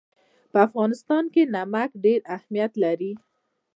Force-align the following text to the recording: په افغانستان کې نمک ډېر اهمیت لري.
په 0.51 0.57
افغانستان 0.67 1.23
کې 1.33 1.41
نمک 1.55 1.89
ډېر 2.03 2.19
اهمیت 2.35 2.71
لري. 2.83 3.11